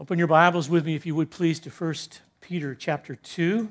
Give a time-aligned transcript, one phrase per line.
[0.00, 1.94] Open your Bibles with me, if you would please, to 1
[2.40, 3.68] Peter chapter 2.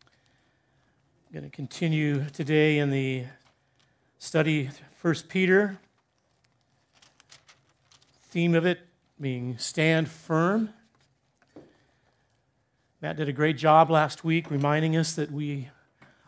[0.00, 3.26] I'm going to continue today in the
[4.16, 4.70] study
[5.02, 5.78] 1 Peter.
[8.30, 8.80] Theme of it
[9.20, 10.70] being stand firm.
[13.02, 15.68] Matt did a great job last week reminding us that we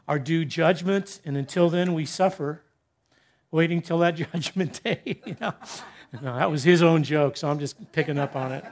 [0.06, 2.60] are due judgment, and until then we suffer,
[3.50, 5.22] waiting till that judgment day.
[5.24, 5.54] you know?
[6.20, 8.64] No, that was his own joke, so I'm just picking up on it.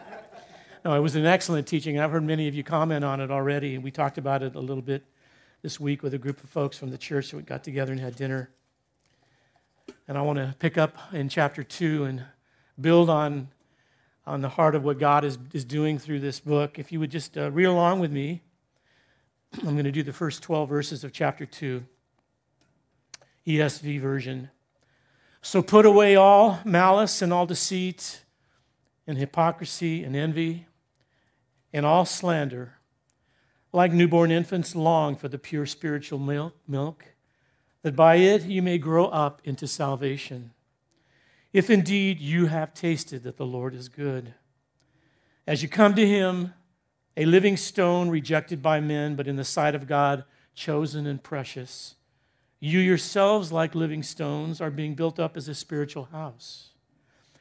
[0.83, 2.01] No, it was an excellent teaching.
[2.01, 4.83] I've heard many of you comment on it already, we talked about it a little
[4.83, 5.05] bit
[5.61, 8.01] this week with a group of folks from the church that we got together and
[8.01, 8.49] had dinner.
[10.09, 12.25] And I want to pick up in chapter 2 and
[12.81, 13.49] build on,
[14.27, 16.79] on the heart of what God is, is doing through this book.
[16.79, 18.41] If you would just uh, read along with me,
[19.59, 21.85] I'm going to do the first 12 verses of chapter 2,
[23.47, 24.49] ESV version.
[25.43, 28.25] So put away all malice and all deceit
[29.07, 30.67] and hypocrisy and envy
[31.73, 32.75] and all slander.
[33.73, 37.05] Like newborn infants, long for the pure spiritual milk, milk,
[37.83, 40.51] that by it you may grow up into salvation.
[41.53, 44.35] If indeed you have tasted that the Lord is good.
[45.47, 46.55] As you come to him,
[47.17, 50.25] a living stone rejected by men, but in the sight of God,
[50.55, 51.95] chosen and precious,
[52.61, 56.70] you yourselves, like living stones, are being built up as a spiritual house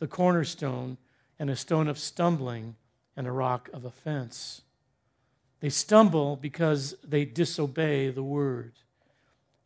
[0.00, 0.96] the cornerstone,
[1.38, 2.74] and a stone of stumbling
[3.16, 4.62] and a rock of offense.
[5.60, 8.72] They stumble because they disobey the word,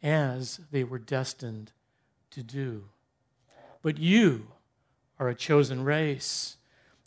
[0.02, 1.73] as they were destined
[2.30, 2.84] to do.
[3.80, 4.48] But you
[5.18, 6.56] are a chosen race,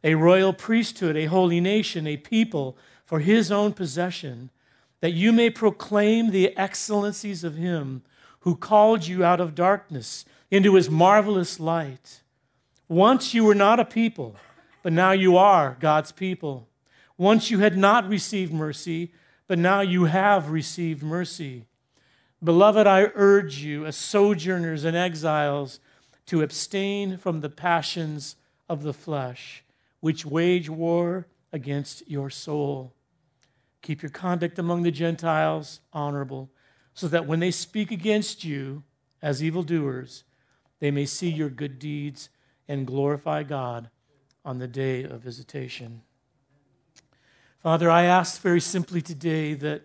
[0.03, 4.49] a royal priesthood, a holy nation, a people for his own possession,
[5.01, 8.03] that you may proclaim the excellencies of him
[8.41, 12.21] who called you out of darkness into his marvelous light.
[12.89, 14.35] Once you were not a people,
[14.81, 16.69] but now you are God's people.
[17.17, 19.11] Once you had not received mercy,
[19.47, 21.65] but now you have received mercy.
[22.41, 25.79] Beloved, I urge you, as sojourners and exiles,
[26.27, 28.35] to abstain from the passions
[28.69, 29.63] of the flesh,
[29.99, 32.93] which wage war against your soul.
[33.81, 36.49] Keep your conduct among the Gentiles honorable,
[36.93, 38.83] so that when they speak against you
[39.21, 40.23] as evildoers,
[40.79, 42.29] they may see your good deeds
[42.67, 43.89] and glorify God
[44.43, 46.01] on the day of visitation.
[47.61, 49.83] Father, I ask very simply today that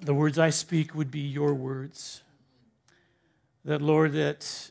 [0.00, 2.22] the words I speak would be your words.
[3.64, 4.70] That, Lord, that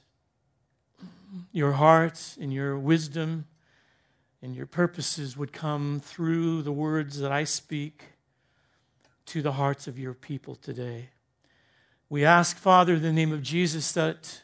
[1.51, 3.45] your heart and your wisdom
[4.41, 8.03] and your purposes would come through the words that I speak
[9.27, 11.09] to the hearts of your people today.
[12.09, 14.41] We ask, Father, in the name of Jesus, that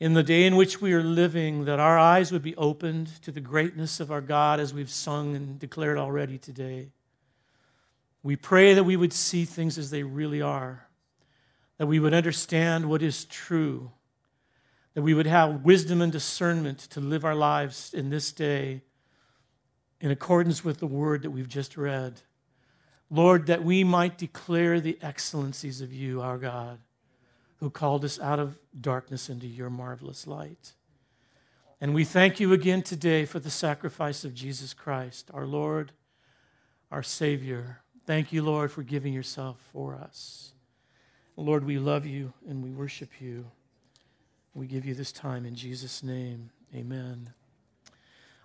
[0.00, 3.32] in the day in which we are living, that our eyes would be opened to
[3.32, 6.90] the greatness of our God as we've sung and declared already today.
[8.22, 10.88] We pray that we would see things as they really are,
[11.78, 13.90] that we would understand what is true,
[14.94, 18.82] that we would have wisdom and discernment to live our lives in this day
[20.00, 22.20] in accordance with the word that we've just read.
[23.10, 26.78] Lord, that we might declare the excellencies of you, our God
[27.60, 30.72] who called us out of darkness into your marvelous light.
[31.80, 35.92] And we thank you again today for the sacrifice of Jesus Christ, our Lord,
[36.90, 37.80] our Savior.
[38.06, 40.52] Thank you, Lord, for giving yourself for us.
[41.36, 43.46] Lord, we love you and we worship you.
[44.54, 46.50] We give you this time in Jesus' name.
[46.74, 47.30] Amen.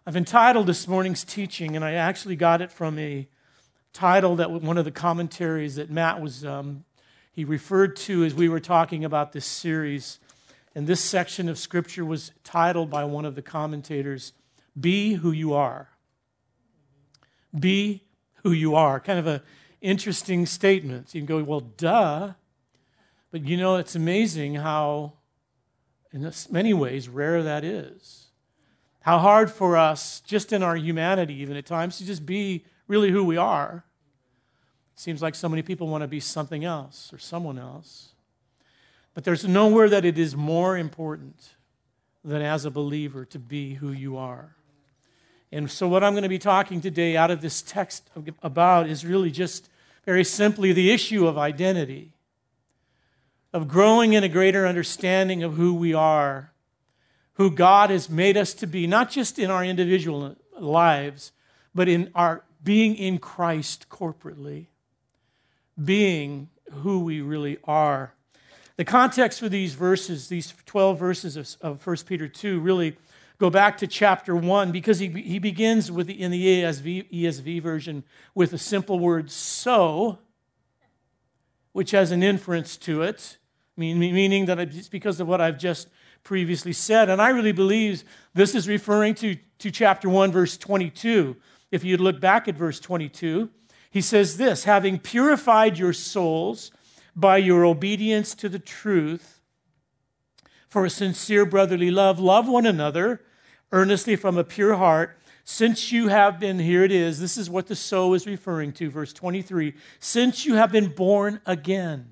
[0.06, 3.28] I've entitled this morning's teaching, and I actually got it from a
[3.93, 6.84] title that one of the commentaries that Matt was um,
[7.34, 10.20] he referred to as we were talking about this series.
[10.76, 14.34] And this section of Scripture was titled by one of the commentators,
[14.80, 15.90] Be Who You Are.
[17.58, 18.03] Be
[18.44, 19.00] who you are.
[19.00, 19.41] Kind of an
[19.82, 21.14] interesting statement.
[21.14, 22.34] You can go, well, duh.
[23.32, 25.14] But you know, it's amazing how,
[26.12, 28.28] in many ways, rare that is.
[29.02, 33.12] How hard for us, just in our humanity, even at times, to just be really
[33.12, 33.86] who we are.
[34.95, 38.09] Seems like so many people want to be something else or someone else.
[39.13, 41.55] But there's nowhere that it is more important
[42.23, 44.55] than as a believer to be who you are.
[45.51, 48.09] And so, what I'm going to be talking today out of this text
[48.41, 49.69] about is really just
[50.05, 52.13] very simply the issue of identity,
[53.51, 56.51] of growing in a greater understanding of who we are,
[57.34, 61.31] who God has made us to be, not just in our individual lives,
[61.75, 64.67] but in our being in Christ corporately,
[65.81, 68.14] being who we really are.
[68.75, 72.97] The context for these verses, these 12 verses of, of 1 Peter 2, really
[73.37, 77.61] go back to chapter 1 because he, he begins with the, in the ESV, ESV
[77.61, 78.03] version
[78.34, 80.17] with a simple word, so,
[81.72, 83.37] which has an inference to it,
[83.76, 85.87] meaning that it's because of what I've just
[86.23, 87.09] previously said.
[87.09, 88.03] And I really believe
[88.34, 91.35] this is referring to, to chapter 1, verse 22.
[91.72, 93.49] If you look back at verse 22,
[93.93, 96.72] he says this having purified your souls
[97.16, 99.40] by your obedience to the truth
[100.67, 103.22] for a sincere brotherly love, love one another
[103.72, 105.19] earnestly from a pure heart.
[105.43, 108.90] Since you have been, here it is, this is what the so is referring to,
[108.90, 109.75] verse 23.
[109.99, 112.09] Since you have been born again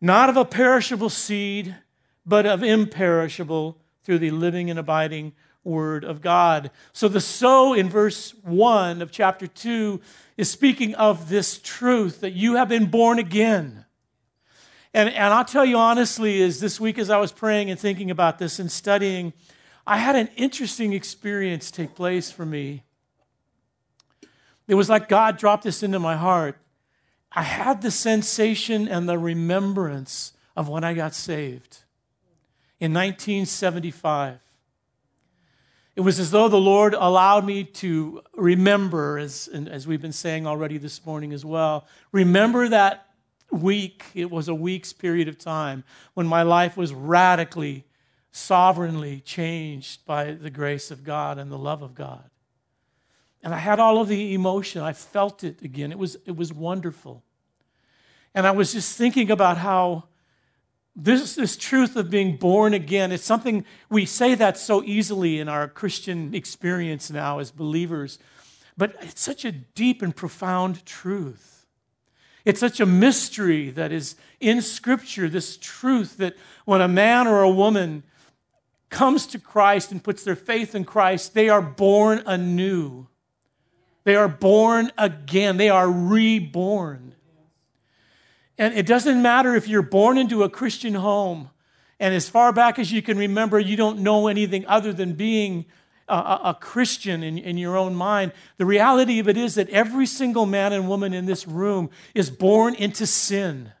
[0.00, 1.76] not of a perishable seed,
[2.24, 5.34] but of imperishable through the living and abiding
[5.66, 6.70] word of God.
[6.92, 10.00] So the so in verse 1 of chapter 2
[10.36, 13.84] is speaking of this truth that you have been born again.
[14.94, 18.10] And, and I'll tell you honestly, is this week as I was praying and thinking
[18.10, 19.34] about this and studying,
[19.86, 22.84] I had an interesting experience take place for me.
[24.68, 26.58] It was like God dropped this into my heart.
[27.32, 31.84] I had the sensation and the remembrance of when I got saved
[32.80, 34.38] in 1975.
[35.96, 40.46] It was as though the Lord allowed me to remember, as, as we've been saying
[40.46, 43.06] already this morning as well, remember that
[43.50, 44.04] week.
[44.14, 47.86] It was a week's period of time when my life was radically,
[48.30, 52.28] sovereignly changed by the grace of God and the love of God.
[53.42, 54.82] And I had all of the emotion.
[54.82, 55.92] I felt it again.
[55.92, 57.22] It was, it was wonderful.
[58.34, 60.04] And I was just thinking about how
[60.96, 65.48] this, this truth of being born again, it's something we say that so easily in
[65.48, 68.18] our Christian experience now as believers,
[68.78, 71.66] but it's such a deep and profound truth.
[72.46, 77.42] It's such a mystery that is in Scripture, this truth that when a man or
[77.42, 78.02] a woman
[78.88, 83.08] comes to Christ and puts their faith in Christ, they are born anew.
[84.04, 85.56] They are born again.
[85.56, 87.15] They are reborn.
[88.58, 91.50] And it doesn't matter if you're born into a Christian home,
[91.98, 95.66] and as far back as you can remember, you don't know anything other than being
[96.08, 96.14] a,
[96.44, 98.32] a, Christian in, in your own mind.
[98.58, 102.30] The reality of it is that every single man and woman in this room is
[102.30, 103.72] born into sin.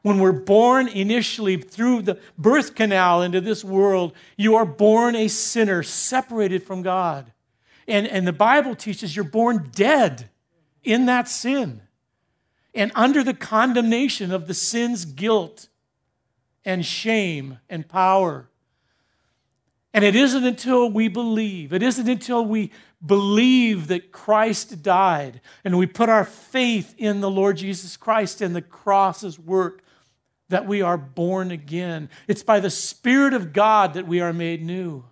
[0.00, 5.28] When we're born initially through the birth canal into this world, you are born a
[5.28, 7.32] sinner, separated from God.
[7.86, 10.30] And, and the Bible teaches you're born dead
[10.82, 11.82] in that sin
[12.74, 15.68] and under the condemnation of the sin's guilt
[16.64, 18.48] and shame and power.
[19.94, 22.70] And it isn't until we believe, it isn't until we
[23.04, 28.56] believe that Christ died and we put our faith in the Lord Jesus Christ and
[28.56, 29.82] the cross's work
[30.48, 32.08] that we are born again.
[32.28, 35.04] It's by the Spirit of God that we are made new.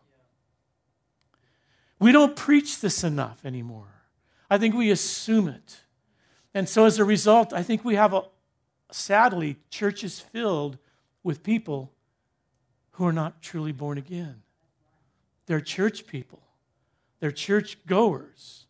[1.98, 3.88] We don't preach this enough anymore.
[4.48, 5.80] I think we assume it.
[6.54, 8.24] And so as a result, I think we have, a,
[8.90, 10.78] sadly, churches filled
[11.22, 11.92] with people
[12.92, 14.42] who are not truly born again.
[15.46, 16.42] They're church people,
[17.20, 18.66] they're church goers.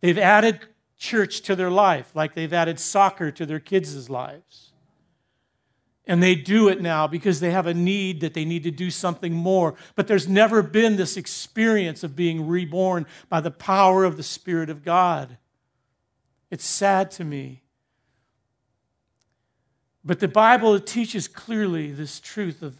[0.00, 0.60] They've added
[0.98, 4.72] church to their life, like they've added soccer to their kids' lives.
[6.06, 8.90] And they do it now because they have a need that they need to do
[8.90, 9.74] something more.
[9.96, 14.70] But there's never been this experience of being reborn by the power of the Spirit
[14.70, 15.38] of God.
[16.50, 17.62] It's sad to me.
[20.04, 22.76] But the Bible teaches clearly this truth of,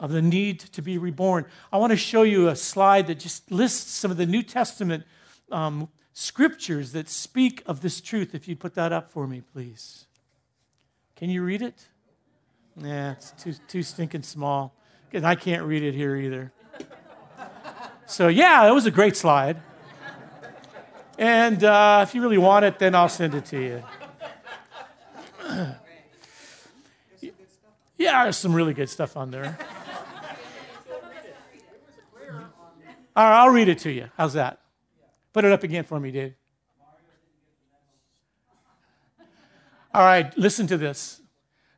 [0.00, 1.46] of the need to be reborn.
[1.72, 5.04] I want to show you a slide that just lists some of the New Testament
[5.52, 8.34] um, scriptures that speak of this truth.
[8.34, 10.06] If you put that up for me, please.
[11.14, 11.86] Can you read it?
[12.76, 14.74] Yeah, it's too, too stinking small.
[15.12, 16.52] And I can't read it here either.
[18.06, 19.62] So, yeah, that was a great slide.
[21.20, 23.82] And uh, if you really want it, then I'll send it to you.
[27.98, 29.58] yeah, there's some really good stuff on there.
[33.14, 34.08] All right, I'll read it to you.
[34.16, 34.60] How's that?
[35.34, 36.32] Put it up again for me, Dave.
[39.92, 41.20] All right, listen to this.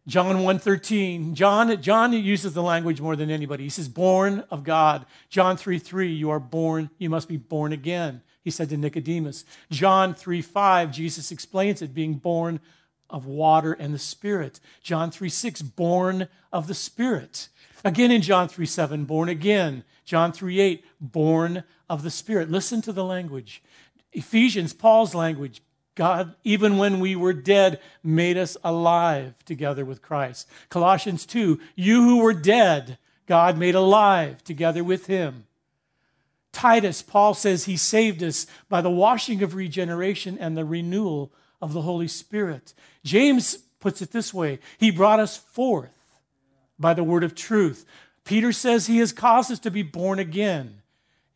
[0.06, 1.34] John 1:13.
[1.34, 3.64] John, John uses the language more than anybody.
[3.64, 5.04] He says, born of God.
[5.30, 8.22] John 3:3, you are born, you must be born again.
[8.42, 9.44] He said to Nicodemus.
[9.70, 12.60] John 3 5, Jesus explains it, being born
[13.08, 14.58] of water and the Spirit.
[14.82, 17.48] John 3 6, born of the Spirit.
[17.84, 19.84] Again in John 3 7, born again.
[20.04, 22.50] John 3 8, born of the Spirit.
[22.50, 23.62] Listen to the language.
[24.12, 25.62] Ephesians, Paul's language,
[25.94, 30.48] God, even when we were dead, made us alive together with Christ.
[30.68, 35.46] Colossians 2, you who were dead, God made alive together with him.
[36.52, 41.72] Titus, Paul says he saved us by the washing of regeneration and the renewal of
[41.72, 42.74] the Holy Spirit.
[43.04, 45.90] James puts it this way He brought us forth
[46.78, 47.86] by the word of truth.
[48.24, 50.82] Peter says he has caused us to be born again.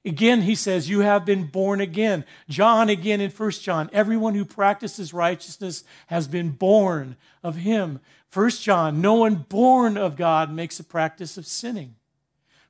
[0.05, 2.25] Again, he says, You have been born again.
[2.49, 8.01] John, again in 1 John, everyone who practices righteousness has been born of him.
[8.33, 11.97] 1 John, no one born of God makes a practice of sinning.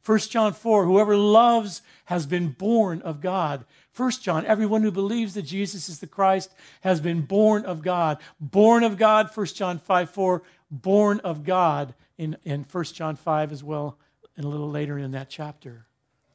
[0.06, 3.64] 1 John 4, whoever loves has been born of God.
[3.96, 8.18] 1 John, everyone who believes that Jesus is the Christ has been born of God.
[8.38, 13.50] Born of God, 1 John 5 4, born of God in, in 1 John 5
[13.50, 13.98] as well,
[14.36, 15.86] and a little later in that chapter.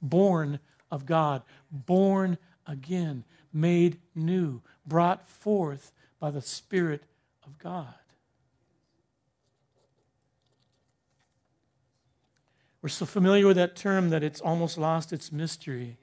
[0.01, 0.59] Born
[0.89, 2.37] of God, born
[2.67, 3.23] again,
[3.53, 7.03] made new, brought forth by the Spirit
[7.45, 7.93] of God.
[12.81, 15.97] We're so familiar with that term that it's almost lost its mystery,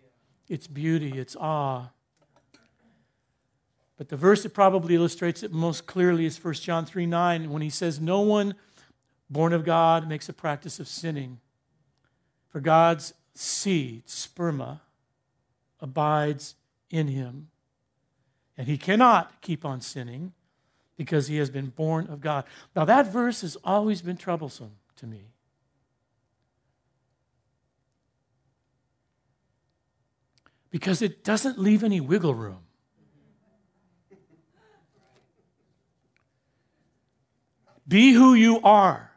[0.49, 1.91] its beauty, its awe.
[3.97, 7.63] But the verse that probably illustrates it most clearly is 1 John 3 9, when
[7.63, 8.55] he says, No one
[9.29, 11.41] born of God makes a practice of sinning.
[12.49, 14.81] For God's seed, sperma,
[15.81, 16.55] abides
[16.91, 17.49] in him.
[18.57, 20.33] And he cannot keep on sinning
[20.97, 22.45] because he has been born of God.
[22.75, 25.33] Now, that verse has always been troublesome to me.
[30.71, 32.61] Because it doesn't leave any wiggle room.
[37.87, 39.11] Be who you are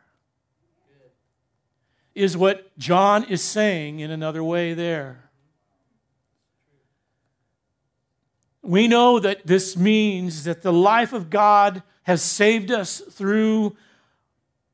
[2.16, 5.30] is what John is saying in another way there.
[8.62, 13.76] We know that this means that the life of God has saved us through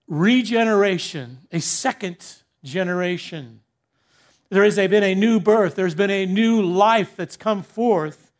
[0.08, 2.18] regeneration, a second
[2.64, 3.62] generation.
[4.50, 8.32] There has been a new birth, there's been a new life that's come forth,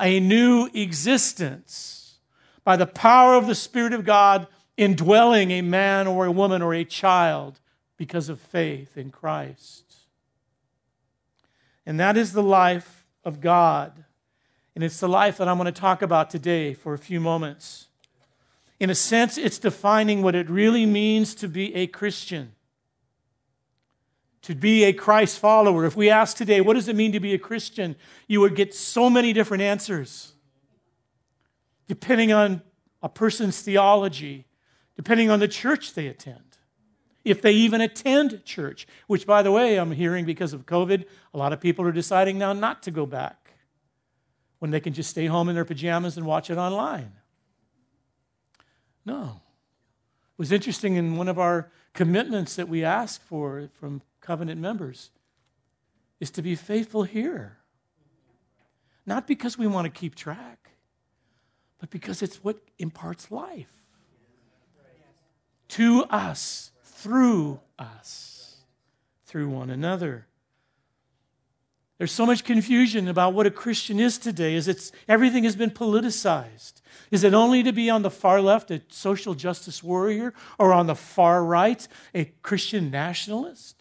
[0.00, 2.18] a new existence
[2.64, 4.46] by the power of the Spirit of God
[4.76, 7.60] indwelling a man or a woman or a child
[7.96, 9.84] because of faith in Christ.
[11.84, 14.04] And that is the life of God.
[14.74, 17.88] And it's the life that I'm going to talk about today for a few moments.
[18.78, 22.52] In a sense, it's defining what it really means to be a Christian,
[24.48, 25.84] to be a Christ follower.
[25.84, 27.96] If we ask today, what does it mean to be a Christian?
[28.26, 30.32] You would get so many different answers,
[31.86, 32.62] depending on
[33.02, 34.46] a person's theology,
[34.96, 36.40] depending on the church they attend
[37.24, 41.38] if they even attend church, which, by the way, I'm hearing because of COVID, a
[41.38, 43.52] lot of people are deciding now not to go back
[44.60, 47.12] when they can just stay home in their pajamas and watch it online.
[49.04, 49.42] No.
[50.32, 55.10] It was interesting in one of our commitments that we asked for from covenant members
[56.20, 57.56] is to be faithful here.
[59.06, 60.72] Not because we want to keep track,
[61.78, 63.72] but because it's what imparts life
[65.68, 68.56] to us through us,
[69.24, 70.26] through one another.
[71.96, 75.70] There's so much confusion about what a Christian is today, is it's everything has been
[75.70, 76.82] politicized.
[77.10, 80.86] Is it only to be on the far left, a social justice warrior, or on
[80.86, 83.77] the far right, a Christian nationalist?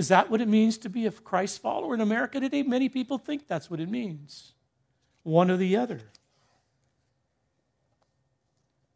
[0.00, 2.62] Is that what it means to be a Christ follower in America today?
[2.62, 4.54] Many people think that's what it means.
[5.24, 6.00] One or the other.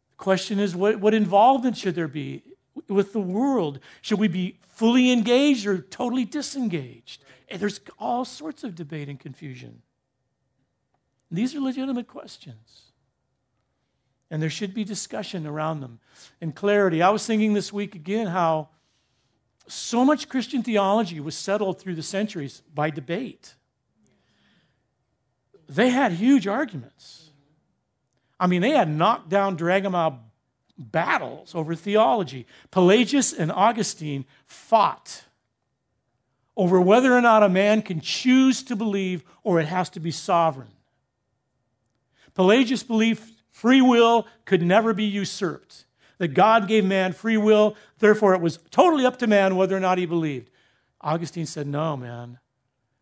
[0.09, 2.41] The question is what, what involvement should there be?
[2.87, 3.79] with the world?
[4.01, 7.23] Should we be fully engaged or totally disengaged?
[7.49, 9.83] And there's all sorts of debate and confusion.
[11.29, 12.93] These are legitimate questions.
[14.31, 15.99] And there should be discussion around them
[16.41, 17.03] and clarity.
[17.03, 18.69] I was thinking this week again how
[19.67, 23.55] so much Christian theology was settled through the centuries by debate.
[25.67, 27.31] They had huge arguments.
[28.39, 30.19] I mean, they had knocked down, drag out
[30.77, 32.45] battles over theology.
[32.69, 35.23] Pelagius and Augustine fought
[36.57, 40.11] over whether or not a man can choose to believe or it has to be
[40.11, 40.71] sovereign.
[42.33, 45.84] Pelagius believed free will could never be usurped.
[46.17, 49.79] That God gave man free will, therefore it was totally up to man whether or
[49.79, 50.49] not he believed.
[51.01, 52.39] Augustine said, No, man.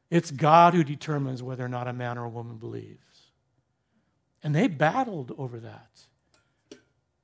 [0.09, 3.31] It's God who determines whether or not a man or a woman believes.
[4.43, 6.05] And they battled over that.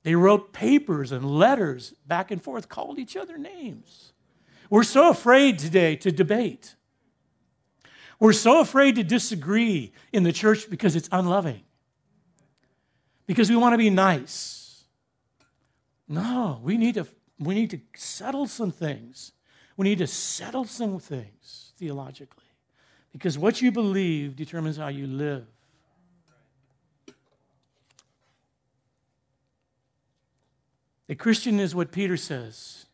[0.02, 4.12] They wrote papers and letters back and forth, called each other names.
[4.70, 6.74] We're so afraid today to debate.
[8.18, 11.62] We're so afraid to disagree in the church because it's unloving,
[13.26, 14.59] because we want to be nice.
[16.10, 17.06] No, we need to,
[17.38, 19.30] we need to settle some things.
[19.76, 22.44] We need to settle some things theologically
[23.12, 25.46] because what you believe determines how you live.
[31.08, 32.86] A Christian is what Peter says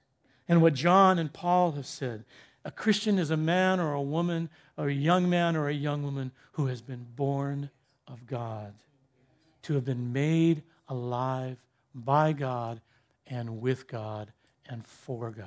[0.47, 2.25] and what John and Paul have said.
[2.67, 6.03] A Christian is a man or a woman, or a young man or a young
[6.03, 7.71] woman who has been born
[8.07, 8.75] of God,
[9.63, 11.57] to have been made alive
[11.95, 12.81] by God
[13.27, 14.33] and with God
[14.69, 15.47] and for God.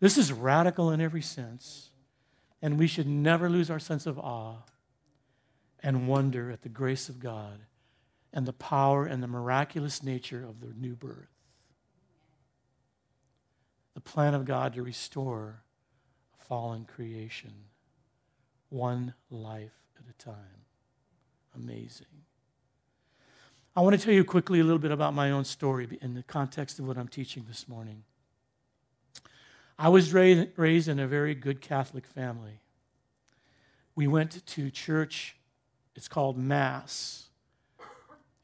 [0.00, 1.90] This is radical in every sense,
[2.60, 4.56] and we should never lose our sense of awe
[5.82, 7.60] and wonder at the grace of God
[8.32, 11.28] and the power and the miraculous nature of the new birth.
[13.94, 15.62] The plan of God to restore
[16.40, 17.52] a fallen creation,
[18.70, 20.64] one life at a time.
[21.54, 22.06] Amazing.
[23.74, 26.22] I want to tell you quickly a little bit about my own story in the
[26.22, 28.04] context of what I'm teaching this morning.
[29.78, 32.60] I was raised in a very good Catholic family.
[33.94, 35.36] We went to church,
[35.96, 37.30] it's called Mass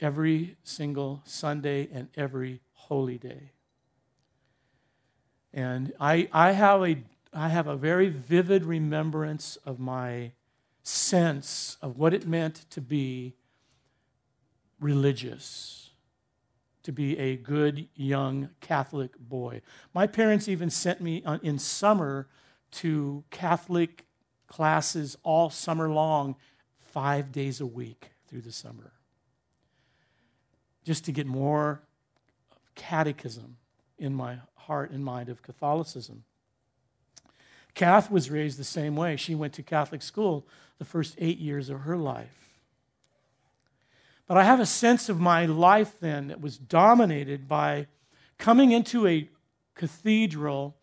[0.01, 3.53] every single Sunday and every holy day.
[5.53, 6.97] And I, I, have a,
[7.35, 10.33] I have a very vivid remembrance of my
[10.83, 13.35] sense of what it meant to be
[14.81, 15.91] religious,
[16.83, 19.61] to be a good young Catholic boy.
[19.93, 22.29] My parents even sent me uh, in summer
[22.71, 24.07] to Catholic
[24.47, 26.37] classes all summer long,
[26.79, 28.93] five days a week through the summer
[30.89, 31.83] just to get more
[32.75, 33.59] catechism
[33.99, 36.25] in my heart and mind of Catholicism.
[37.75, 39.15] Kath was raised the same way.
[39.17, 40.47] She went to Catholic school
[40.79, 42.48] the first eight years of her life.
[44.29, 47.89] But I have a sense of my life then that was dominated by
[48.39, 49.29] coming into a
[49.75, 50.77] cathedral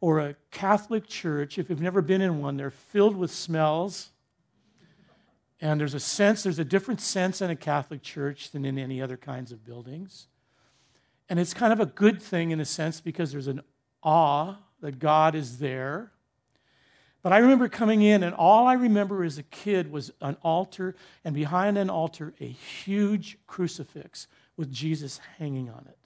[0.00, 1.58] or a Catholic church.
[1.58, 4.10] If you've never been in one, they're filled with smells
[5.60, 9.02] and there's a sense, there's a different sense in a Catholic church than in any
[9.02, 10.28] other kinds of buildings.
[11.28, 13.62] And it's kind of a good thing in a sense because there's an
[14.02, 16.12] awe that God is there.
[17.22, 20.94] But I remember coming in, and all I remember as a kid was an altar,
[21.24, 25.98] and behind an altar, a huge crucifix with Jesus hanging on it.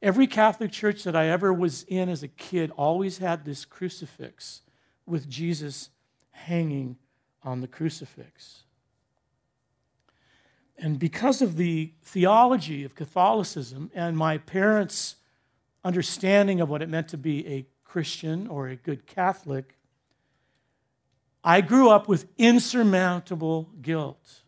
[0.00, 4.62] Every Catholic church that I ever was in as a kid always had this crucifix
[5.06, 5.90] with Jesus
[6.30, 6.96] hanging
[7.42, 8.62] on the crucifix.
[10.76, 15.16] And because of the theology of Catholicism and my parents'
[15.84, 19.74] understanding of what it meant to be a Christian or a good Catholic,
[21.42, 24.42] I grew up with insurmountable guilt.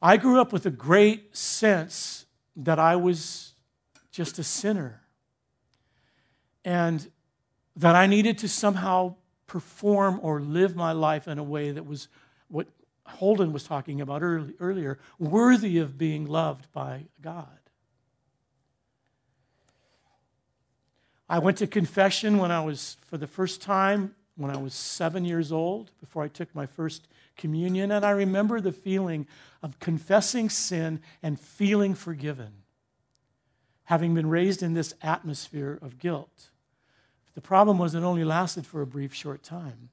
[0.00, 3.54] I grew up with a great sense that I was
[4.10, 5.02] just a sinner
[6.64, 7.10] and
[7.76, 9.14] that I needed to somehow
[9.46, 12.08] perform or live my life in a way that was
[12.48, 12.66] what
[13.06, 17.61] Holden was talking about early, earlier worthy of being loved by God.
[21.32, 25.24] I went to confession when I was, for the first time, when I was seven
[25.24, 29.26] years old, before I took my first communion, and I remember the feeling
[29.62, 32.52] of confessing sin and feeling forgiven,
[33.84, 36.50] having been raised in this atmosphere of guilt.
[37.34, 39.88] The problem was it only lasted for a brief, short time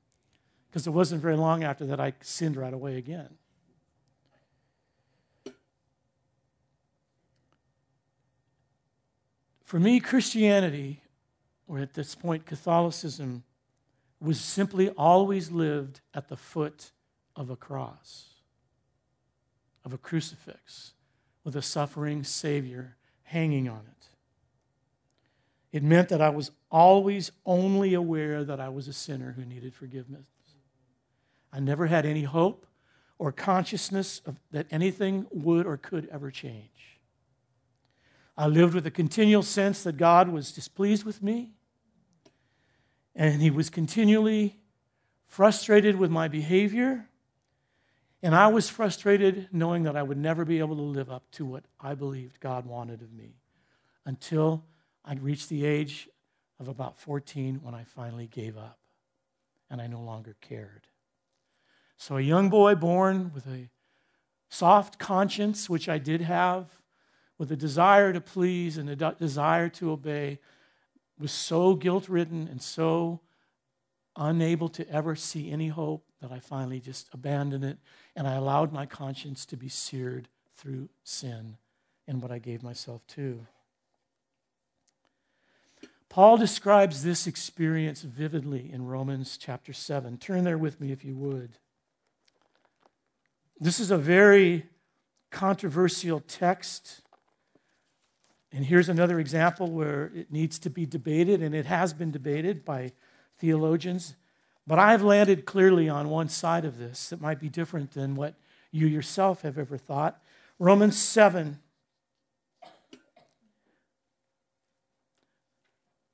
[0.70, 3.30] because it wasn't very long after that I sinned right away again.
[9.64, 11.00] For me, Christianity,
[11.70, 13.44] or at this point, Catholicism,
[14.20, 16.92] was simply always lived at the foot
[17.36, 18.42] of a cross,
[19.86, 20.94] of a crucifix,
[21.44, 24.08] with a suffering Savior hanging on it.
[25.72, 29.76] It meant that I was always only aware that I was a sinner who needed
[29.76, 30.26] forgiveness.
[31.54, 32.66] I never had any hope
[33.20, 37.00] or consciousness of, that anything would or could ever change.
[38.36, 41.52] I lived with a continual sense that God was displeased with me,
[43.20, 44.58] and He was continually
[45.28, 47.06] frustrated with my behavior,
[48.24, 51.46] And I was frustrated knowing that I would never be able to live up to
[51.46, 53.36] what I believed God wanted of me
[54.06, 54.66] until
[55.06, 56.10] I'd reached the age
[56.60, 58.80] of about 14 when I finally gave up
[59.70, 60.88] and I no longer cared.
[61.98, 63.70] So, a young boy born with a
[64.50, 66.68] soft conscience, which I did have,
[67.38, 70.40] with a desire to please and a desire to obey,
[71.20, 73.20] was so guilt ridden and so
[74.16, 77.78] unable to ever see any hope that I finally just abandoned it
[78.16, 81.58] and I allowed my conscience to be seared through sin
[82.08, 83.46] and what I gave myself to.
[86.10, 90.18] Paul describes this experience vividly in Romans chapter 7.
[90.18, 91.52] Turn there with me if you would.
[93.60, 94.66] This is a very
[95.30, 97.02] controversial text.
[98.52, 102.66] And here's another example where it needs to be debated, and it has been debated
[102.66, 102.94] by
[103.38, 104.16] theologians.
[104.66, 108.36] But I've landed clearly on one side of this that might be different than what
[108.72, 110.22] you yourself have ever thought.
[110.58, 111.60] Romans 7.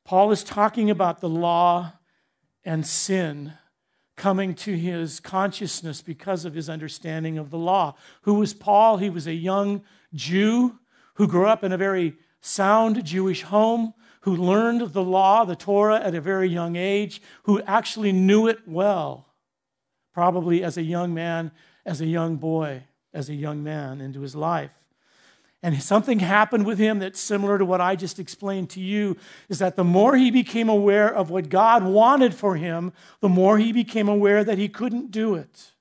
[0.04, 1.94] Paul is talking about the law
[2.64, 3.54] and sin
[4.16, 7.96] coming to his consciousness because of his understanding of the law.
[8.22, 8.98] Who was Paul?
[8.98, 10.80] He was a young Jew
[11.16, 12.16] who grew up in a very
[12.46, 17.62] sound Jewish home, who learned the law, the Torah, at a very young age, who
[17.64, 19.28] actually knew it well,
[20.14, 21.52] probably as a young man,
[21.86, 24.72] as a young boy, as a young man into his life.
[25.64, 29.18] And something happened with him that's similar to what I just explained to you
[29.50, 33.58] is that the more he became aware of what God wanted for him, the more
[33.58, 35.72] he became aware that he couldn't do it.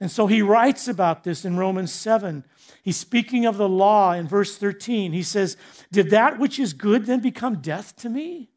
[0.00, 2.44] And so he writes about this in Romans 7.
[2.82, 5.12] He's speaking of the law in verse 13.
[5.12, 5.56] He says,
[5.90, 8.50] Did that which is good then become death to me?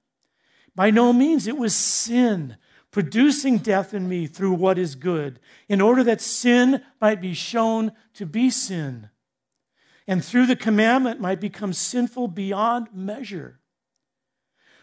[0.76, 1.48] By no means.
[1.48, 2.58] It was sin
[2.92, 7.92] producing death in me through what is good, in order that sin might be shown
[8.16, 9.10] to be sin
[10.10, 13.60] and through the commandment might become sinful beyond measure.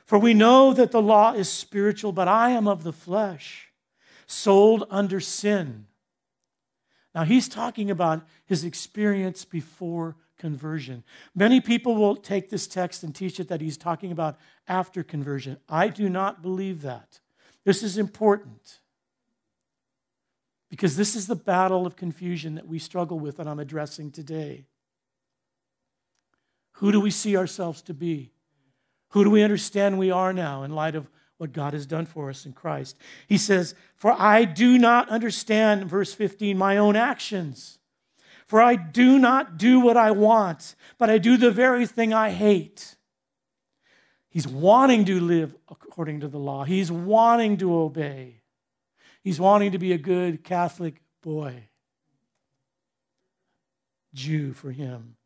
[0.04, 3.72] For we know that the law is spiritual, but I am of the flesh,
[4.28, 5.85] sold under sin.
[7.16, 11.02] Now, he's talking about his experience before conversion.
[11.34, 14.36] Many people will take this text and teach it that he's talking about
[14.68, 15.56] after conversion.
[15.66, 17.20] I do not believe that.
[17.64, 18.80] This is important
[20.68, 24.66] because this is the battle of confusion that we struggle with that I'm addressing today.
[26.72, 28.34] Who do we see ourselves to be?
[29.12, 32.30] Who do we understand we are now in light of what God has done for
[32.30, 32.96] us in Christ?
[33.26, 37.78] He says, For I do not understand, verse 15, my own actions.
[38.46, 42.30] For I do not do what I want, but I do the very thing I
[42.30, 42.96] hate.
[44.28, 48.42] He's wanting to live according to the law, he's wanting to obey,
[49.22, 51.68] he's wanting to be a good Catholic boy.
[54.14, 55.16] Jew for him.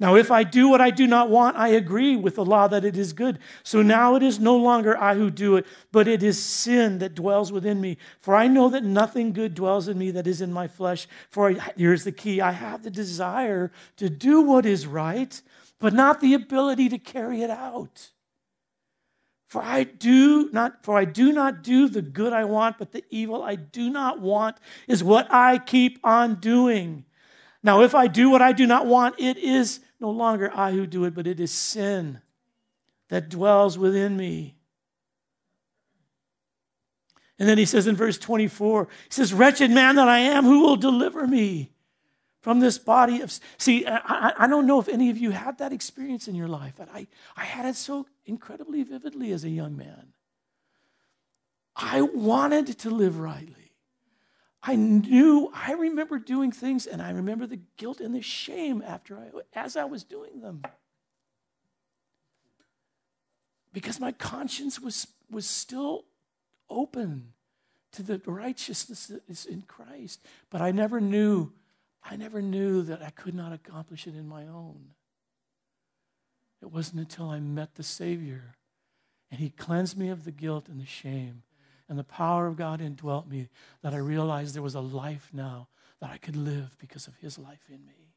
[0.00, 2.86] Now, if I do what I do not want, I agree with the law that
[2.86, 3.38] it is good.
[3.62, 7.14] So now it is no longer I who do it, but it is sin that
[7.14, 7.98] dwells within me.
[8.18, 11.06] For I know that nothing good dwells in me that is in my flesh.
[11.28, 15.38] For I, here's the key I have the desire to do what is right,
[15.78, 18.08] but not the ability to carry it out.
[19.48, 23.04] For I do not for I do not do the good I want, but the
[23.10, 24.56] evil I do not want
[24.88, 27.04] is what I keep on doing.
[27.62, 30.86] Now, if I do what I do not want, it is no longer I who
[30.86, 32.20] do it, but it is sin
[33.08, 34.56] that dwells within me.
[37.38, 40.60] And then he says in verse 24, he says, Wretched man that I am, who
[40.60, 41.70] will deliver me
[42.42, 43.32] from this body of.
[43.58, 46.74] See, I, I don't know if any of you had that experience in your life,
[46.76, 50.12] but I, I had it so incredibly vividly as a young man.
[51.76, 53.59] I wanted to live rightly.
[54.62, 59.16] I knew, I remember doing things, and I remember the guilt and the shame after
[59.16, 60.62] I, as I was doing them.
[63.72, 66.04] Because my conscience was, was still
[66.68, 67.32] open
[67.92, 70.24] to the righteousness that is in Christ.
[70.50, 71.52] But I never knew,
[72.04, 74.92] I never knew that I could not accomplish it in my own.
[76.62, 78.56] It wasn't until I met the Savior
[79.30, 81.42] and He cleansed me of the guilt and the shame
[81.90, 83.48] and the power of God indwelt me
[83.82, 85.66] that I realized there was a life now
[86.00, 88.12] that I could live because of his life in me.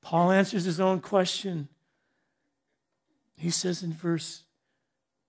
[0.00, 1.68] Paul answers his own question.
[3.36, 4.44] He says in verse,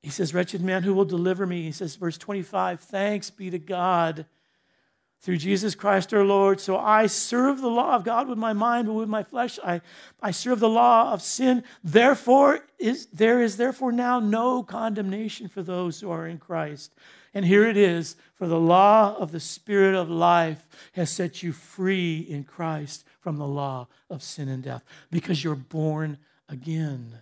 [0.04, 1.64] he says, Wretched man, who will deliver me?
[1.64, 4.28] He says, verse 25, Thanks be to God
[5.22, 6.62] through Jesus Christ our Lord.
[6.62, 9.82] So I serve the law of God with my mind, but with my flesh I,
[10.22, 11.64] I serve the law of sin.
[11.84, 16.94] Therefore, is, there is therefore now no condemnation for those who are in Christ.
[17.34, 21.52] And here it is for the law of the Spirit of life has set you
[21.52, 27.22] free in Christ from the law of sin and death because you're born again.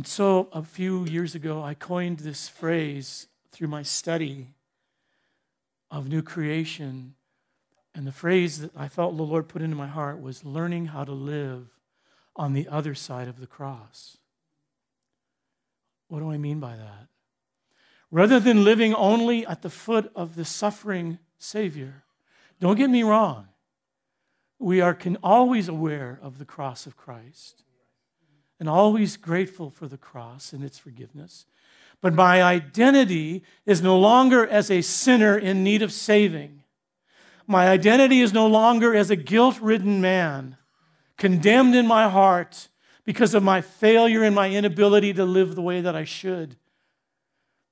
[0.00, 4.54] And so a few years ago, I coined this phrase through my study
[5.90, 7.16] of new creation.
[7.94, 11.04] And the phrase that I felt the Lord put into my heart was learning how
[11.04, 11.66] to live
[12.34, 14.16] on the other side of the cross.
[16.08, 17.08] What do I mean by that?
[18.10, 22.04] Rather than living only at the foot of the suffering Savior,
[22.58, 23.48] don't get me wrong,
[24.58, 27.64] we are can always aware of the cross of Christ
[28.60, 31.46] and always grateful for the cross and its forgiveness.
[32.02, 36.62] But my identity is no longer as a sinner in need of saving.
[37.46, 40.56] My identity is no longer as a guilt ridden man,
[41.16, 42.68] condemned in my heart
[43.04, 46.56] because of my failure and my inability to live the way that I should.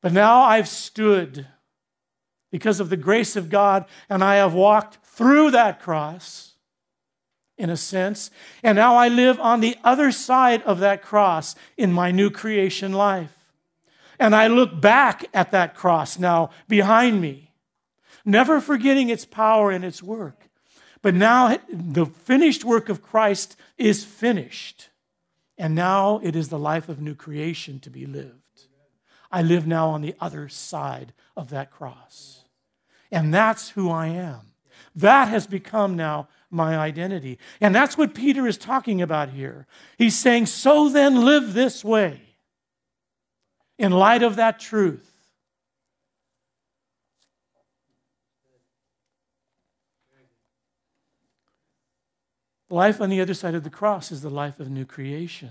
[0.01, 1.47] But now I've stood
[2.51, 6.48] because of the grace of God, and I have walked through that cross
[7.59, 8.31] in a sense.
[8.63, 12.93] And now I live on the other side of that cross in my new creation
[12.93, 13.35] life.
[14.19, 17.53] And I look back at that cross now behind me,
[18.25, 20.49] never forgetting its power and its work.
[21.03, 24.89] But now the finished work of Christ is finished.
[25.57, 28.35] And now it is the life of new creation to be lived.
[29.31, 32.45] I live now on the other side of that cross.
[33.11, 34.53] And that's who I am.
[34.95, 37.39] That has become now my identity.
[37.61, 39.67] And that's what Peter is talking about here.
[39.97, 42.21] He's saying, So then live this way
[43.79, 45.05] in light of that truth.
[52.71, 55.51] Life on the other side of the cross is the life of new creation.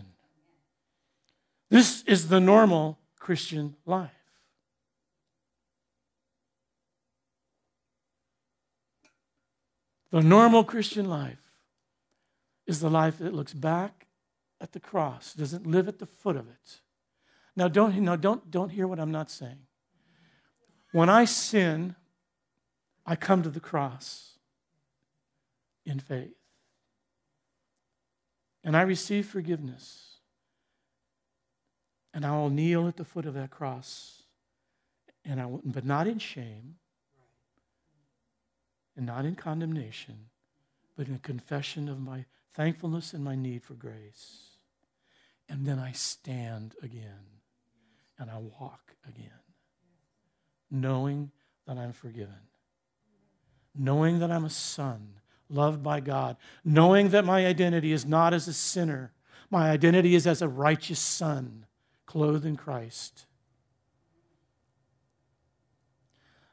[1.69, 4.16] This is the normal Christian life.
[10.11, 11.41] The normal Christian life
[12.65, 14.07] is the life that looks back
[14.59, 16.79] at the cross, doesn't live at the foot of it.
[17.55, 19.59] Now, don't, no, don't, don't hear what I'm not saying.
[20.91, 21.95] When I sin,
[23.05, 24.33] I come to the cross
[25.85, 26.33] in faith.
[28.63, 30.17] And I receive forgiveness.
[32.13, 34.23] And I will kneel at the foot of that cross.
[35.23, 36.75] And I, will, but not in shame,
[38.97, 40.25] and not in condemnation,
[40.97, 44.57] but in a confession of my thankfulness and my need for grace.
[45.47, 47.39] And then I stand again
[48.19, 49.29] and I walk again,
[50.71, 51.31] knowing
[51.67, 52.33] that I'm forgiven,
[53.75, 55.13] knowing that I'm a son
[55.49, 59.13] loved by God, knowing that my identity is not as a sinner,
[59.49, 61.65] my identity is as a righteous son
[62.05, 63.27] clothed in Christ.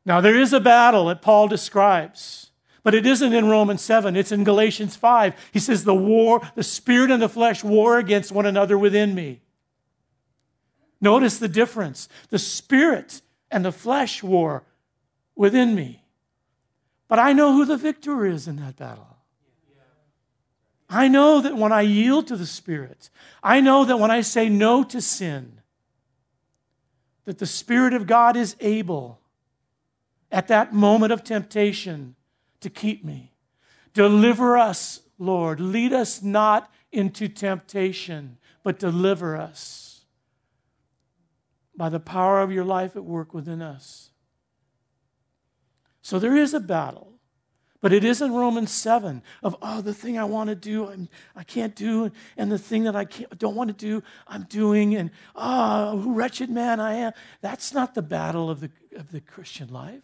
[0.07, 2.51] Now, there is a battle that Paul describes,
[2.83, 5.35] but it isn't in Romans 7, it's in Galatians 5.
[5.53, 9.41] He says, The war, the spirit and the flesh war against one another within me.
[11.01, 12.09] Notice the difference.
[12.31, 14.65] The spirit and the flesh war
[15.35, 16.05] within me.
[17.09, 19.15] But I know who the victor is in that battle.
[20.89, 23.11] I know that when I yield to the Spirit,
[23.43, 25.61] I know that when I say no to sin,
[27.25, 29.19] that the Spirit of God is able
[30.35, 32.17] at that moment of temptation
[32.61, 33.33] to keep me.
[33.95, 35.61] Deliver us, Lord.
[35.61, 40.05] Lead us not into temptation, but deliver us
[41.77, 44.11] by the power of your life at work within us.
[46.03, 47.13] So there is a battle.
[47.81, 51.45] But it isn't Romans 7 of, oh, the thing I want to do, I'm, I
[51.45, 53.05] can't do, and the thing that I
[53.37, 57.13] don't want to do, I'm doing, and oh, wretched man I am.
[57.43, 60.01] That's not the battle of the, of the Christian life.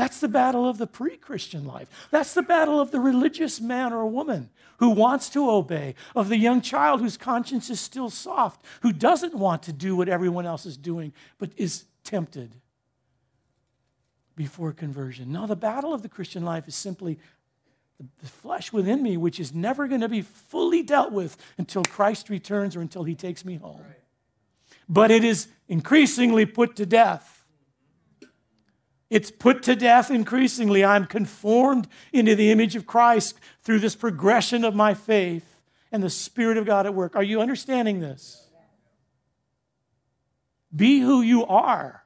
[0.00, 2.08] That's the battle of the pre Christian life.
[2.10, 6.38] That's the battle of the religious man or woman who wants to obey, of the
[6.38, 10.64] young child whose conscience is still soft, who doesn't want to do what everyone else
[10.64, 12.50] is doing, but is tempted
[14.36, 15.32] before conversion.
[15.32, 17.18] Now, the battle of the Christian life is simply
[17.98, 22.30] the flesh within me, which is never going to be fully dealt with until Christ
[22.30, 23.84] returns or until he takes me home.
[24.88, 27.39] But it is increasingly put to death
[29.10, 30.84] it's put to death increasingly.
[30.84, 36.10] I'm conformed into the image of Christ through this progression of my faith and the
[36.10, 37.16] Spirit of God at work.
[37.16, 38.46] Are you understanding this?
[40.74, 42.04] Be who you are,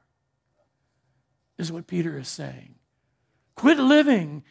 [1.59, 2.73] is what Peter is saying.
[3.55, 4.43] Quit living.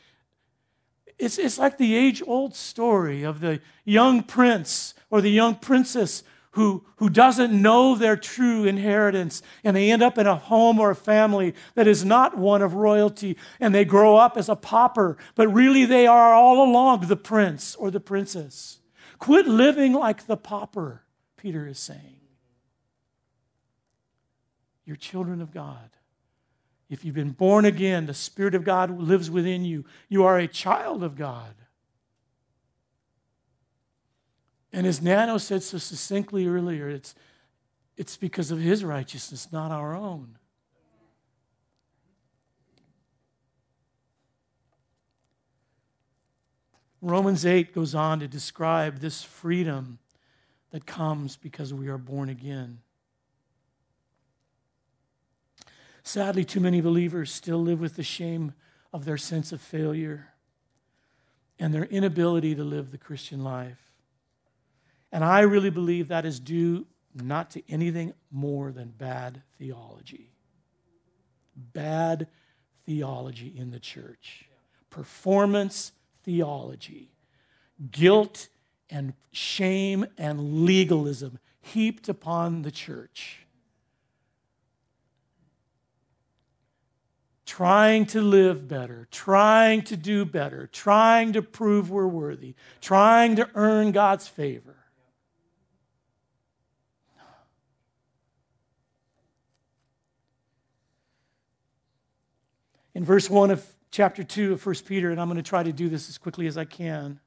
[1.19, 6.23] It's, it's like the age old story of the young prince or the young princess
[6.55, 10.91] who, who doesn't know their true inheritance and they end up in a home or
[10.91, 15.17] a family that is not one of royalty and they grow up as a pauper,
[15.35, 18.79] but really they are all along the prince or the princess.
[19.19, 21.03] Quit living like the pauper,
[21.37, 22.21] Peter is saying.
[24.85, 25.91] You're children of God.
[26.89, 29.85] If you've been born again, the Spirit of God lives within you.
[30.09, 31.55] You are a child of God.
[34.75, 37.15] And as Nano said so succinctly earlier, it's,
[37.97, 40.37] it's because of his righteousness, not our own.
[47.01, 50.01] Romans 8 goes on to describe this freedom
[50.73, 52.81] that comes because we are born again.
[56.03, 58.55] Sadly, too many believers still live with the shame
[58.93, 60.31] of their sense of failure
[61.61, 63.94] and their inability to live the Christian life.
[65.15, 70.33] And I really believe that is due not to anything more than bad theology.
[71.55, 72.27] Bad
[72.85, 74.47] theology in the church,
[74.91, 75.93] performance
[76.25, 77.13] theology,
[77.93, 78.49] guilt
[78.91, 83.47] and shame and legalism heaped upon the church.
[87.47, 93.49] Trying to live better, trying to do better, trying to prove we're worthy, trying to
[93.55, 94.75] earn God's favor.
[102.95, 105.73] In verse 1 of chapter 2 of 1 Peter, and I'm going to try to
[105.73, 107.21] do this as quickly as I can.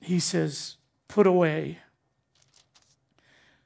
[0.00, 0.76] He says,
[1.08, 1.78] Put away.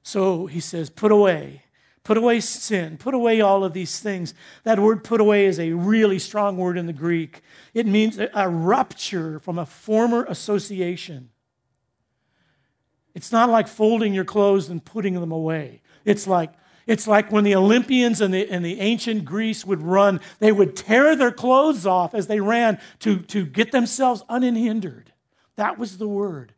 [0.02, 1.62] So he says, Put away.
[2.04, 2.96] Put away sin.
[2.96, 4.32] Put away all of these things.
[4.64, 7.42] That word put away is a really strong word in the Greek.
[7.74, 11.28] It means a rupture from a former association.
[13.14, 15.82] It's not like folding your clothes and putting them away.
[16.06, 16.52] It's like
[16.88, 21.14] it's like when the Olympians and the, the ancient Greece would run, they would tear
[21.14, 25.12] their clothes off as they ran to, to get themselves unhindered.
[25.56, 26.54] That was the word.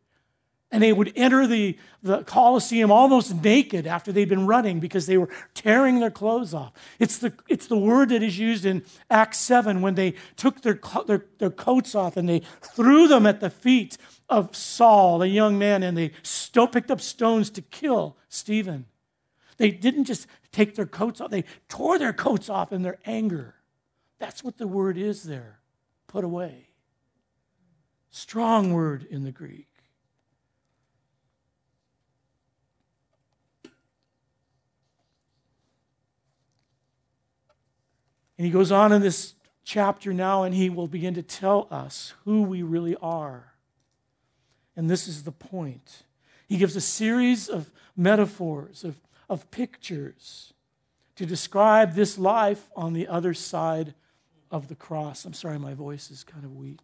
[0.71, 5.17] And they would enter the, the Colosseum almost naked after they'd been running because they
[5.17, 6.71] were tearing their clothes off.
[6.97, 10.79] It's the, it's the word that is used in Acts 7 when they took their,
[11.07, 13.97] their, their coats off and they threw them at the feet
[14.29, 18.85] of Saul, the young man, and they still picked up stones to kill Stephen.
[19.61, 23.53] They didn't just take their coats off, they tore their coats off in their anger.
[24.17, 25.59] That's what the word is there
[26.07, 26.69] put away.
[28.09, 29.67] Strong word in the Greek.
[38.39, 42.15] And he goes on in this chapter now and he will begin to tell us
[42.25, 43.53] who we really are.
[44.75, 46.01] And this is the point.
[46.47, 48.99] He gives a series of metaphors, of
[49.31, 50.53] of pictures
[51.15, 53.93] to describe this life on the other side
[54.51, 55.23] of the cross.
[55.23, 56.81] I'm sorry, my voice is kind of weak.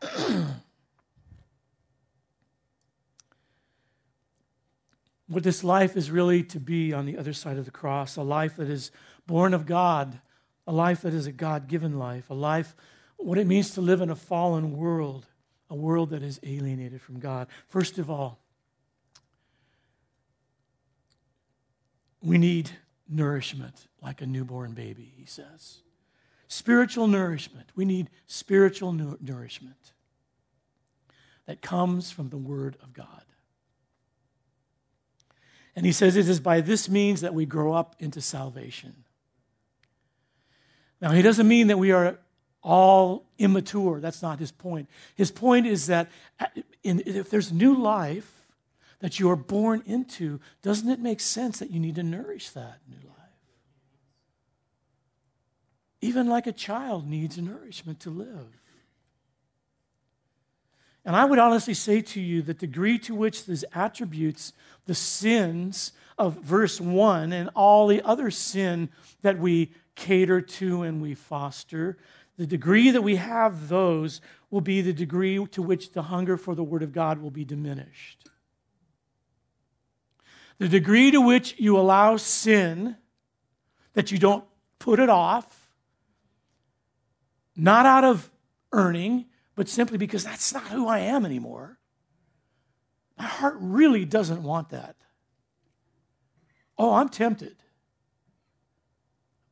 [5.28, 8.22] what this life is really to be on the other side of the cross a
[8.22, 8.90] life that is
[9.26, 10.18] born of God,
[10.66, 12.74] a life that is a God given life, a life,
[13.18, 15.26] what it means to live in a fallen world,
[15.68, 17.48] a world that is alienated from God.
[17.68, 18.41] First of all,
[22.22, 22.70] We need
[23.08, 25.78] nourishment like a newborn baby, he says.
[26.48, 27.70] Spiritual nourishment.
[27.74, 29.92] We need spiritual nourishment
[31.46, 33.24] that comes from the Word of God.
[35.74, 39.04] And he says it is by this means that we grow up into salvation.
[41.00, 42.18] Now, he doesn't mean that we are
[42.62, 44.00] all immature.
[44.00, 44.88] That's not his point.
[45.16, 46.46] His point is that uh,
[46.84, 48.41] if there's new life,
[49.02, 52.78] that you are born into, doesn't it make sense that you need to nourish that
[52.88, 53.18] new life?
[56.00, 58.60] Even like a child needs nourishment to live.
[61.04, 64.52] And I would honestly say to you the degree to which these attributes,
[64.86, 68.88] the sins of verse 1 and all the other sin
[69.22, 71.98] that we cater to and we foster,
[72.36, 76.54] the degree that we have those will be the degree to which the hunger for
[76.54, 78.28] the Word of God will be diminished.
[80.58, 82.96] The degree to which you allow sin,
[83.94, 84.44] that you don't
[84.78, 85.70] put it off,
[87.56, 88.30] not out of
[88.72, 91.78] earning, but simply because that's not who I am anymore.
[93.18, 94.96] My heart really doesn't want that.
[96.78, 97.56] Oh, I'm tempted.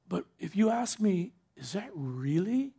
[0.09, 2.73] But if you ask me, is that really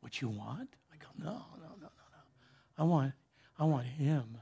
[0.00, 0.70] what you want?
[0.92, 2.78] I go, no, no, no, no, no.
[2.78, 3.12] I want,
[3.58, 4.38] I want him.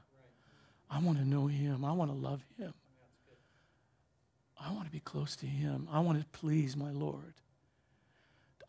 [0.95, 1.84] I want to know him.
[1.84, 2.72] I want to love him.
[4.61, 5.88] I want to be close to him.
[5.90, 7.34] I want to please my Lord.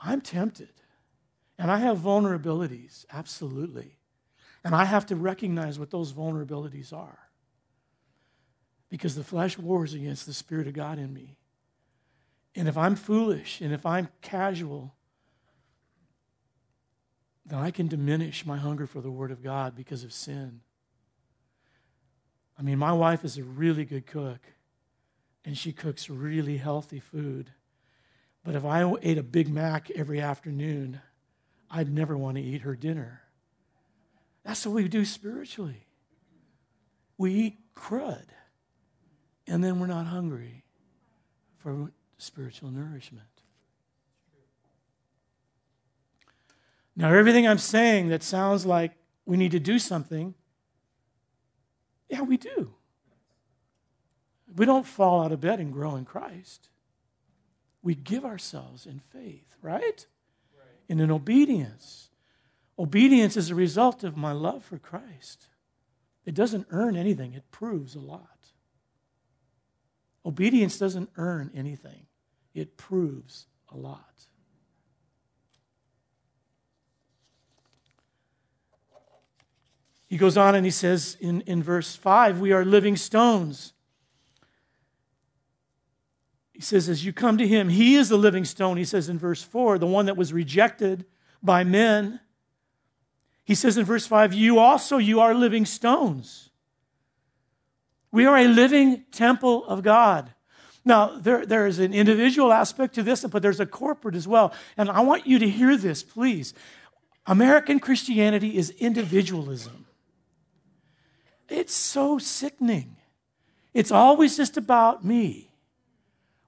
[0.02, 0.74] I'm tempted.
[1.60, 3.98] And I have vulnerabilities, absolutely.
[4.64, 7.20] And I have to recognize what those vulnerabilities are.
[8.90, 11.38] Because the flesh wars against the Spirit of God in me.
[12.56, 14.96] And if I'm foolish and if I'm casual,
[17.46, 20.62] then I can diminish my hunger for the Word of God because of sin.
[22.58, 24.40] I mean, my wife is a really good cook,
[25.44, 27.52] and she cooks really healthy food.
[28.44, 31.02] But if I ate a Big Mac every afternoon,
[31.70, 33.22] I'd never want to eat her dinner.
[34.44, 35.88] That's what we do spiritually.
[37.18, 38.26] We eat crud,
[39.48, 40.64] and then we're not hungry
[41.58, 43.26] for spiritual nourishment.
[46.96, 48.94] Now, everything I'm saying that sounds like
[49.26, 50.34] we need to do something,
[52.10, 52.74] yeah, we do.
[54.56, 56.70] We don't fall out of bed and grow in Christ.
[57.82, 59.82] We give ourselves in faith, right?
[59.82, 60.06] right.
[60.90, 62.10] And in obedience.
[62.78, 65.48] Obedience is a result of my love for Christ.
[66.26, 68.30] It doesn't earn anything, it proves a lot.
[70.26, 72.08] Obedience doesn't earn anything,
[72.54, 74.26] it proves a lot.
[80.08, 83.74] He goes on and he says in, in verse 5 we are living stones.
[86.54, 89.20] He says, as you come to him, he is the living stone, he says in
[89.20, 91.06] verse 4, the one that was rejected
[91.44, 92.22] by men.
[93.44, 96.50] He says in verse 5, you also, you are living stones.
[98.10, 100.34] We are a living temple of God.
[100.86, 104.54] Now, there, there is an individual aspect to this, but there's a corporate as well.
[104.78, 106.54] And I want you to hear this, please.
[107.26, 109.85] American Christianity is individualism.
[111.50, 112.98] It's so sickening.
[113.74, 115.52] It's always just about me.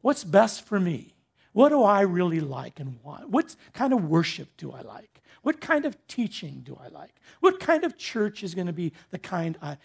[0.02, 1.14] What's best for me?
[1.54, 3.30] What do I really like and want?
[3.30, 5.22] What kind of worship do I like?
[5.42, 7.16] What kind of teaching do I like?
[7.40, 9.78] What kind of church is going to be the kind I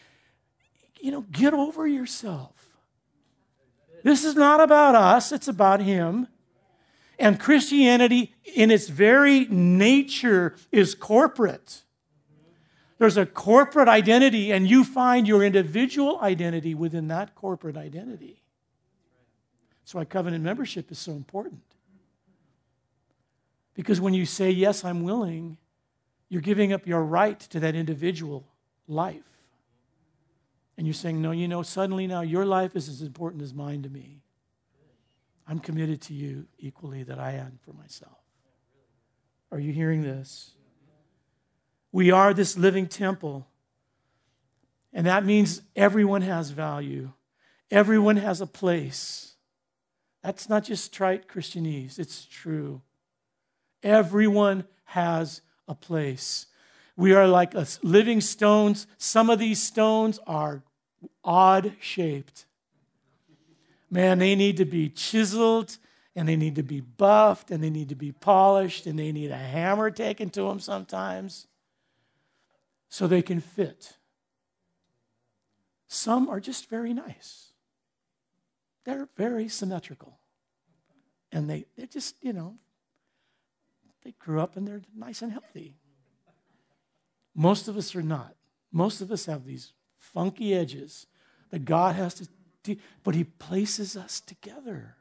[1.03, 2.55] you know, get over yourself.
[4.05, 6.29] This is not about us, it's about Him.
[7.19, 11.83] And Christianity, in its very nature, is corporate.
[13.03, 18.45] There's a corporate identity, and you find your individual identity within that corporate identity.
[19.81, 21.63] That's why covenant membership is so important.
[23.75, 25.57] Because when you say, Yes, I'm willing,
[26.29, 28.47] you're giving up your right to that individual
[28.87, 29.25] life.
[30.79, 33.83] And you're saying, No, you know, suddenly now your life is as important as mine
[33.83, 34.23] to me.
[35.49, 38.19] I'm committed to you equally that I am for myself.
[39.51, 40.53] Are you hearing this?
[41.93, 43.47] We are this living temple.
[44.95, 47.13] And that means everyone has value,
[47.71, 49.35] everyone has a place.
[50.23, 52.83] That's not just trite Christianese, it's true.
[53.83, 56.47] Everyone has a place.
[56.97, 58.87] We are like living stones.
[58.99, 60.63] Some of these stones are
[61.25, 62.45] odd shaped.
[63.91, 65.79] Man, they need to be chiseled
[66.15, 69.31] and they need to be buffed and they need to be polished and they need
[69.31, 71.49] a hammer taken to them sometimes
[72.93, 73.97] so they can fit.
[75.87, 77.53] Some are just very nice.
[78.85, 80.19] They're very symmetrical.
[81.33, 82.59] And they, they're just, you know,
[84.05, 85.79] they grew up and they're nice and healthy.
[87.35, 88.35] Most of us are not.
[88.71, 91.07] Most of us have these funky edges
[91.49, 92.29] that God has to,
[92.63, 94.97] de- but He places us together.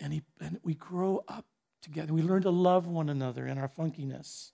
[0.00, 1.44] And, he, and we grow up
[1.82, 2.12] together.
[2.12, 4.50] We learn to love one another in our funkiness.